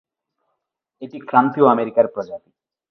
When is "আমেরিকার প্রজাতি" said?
1.67-2.49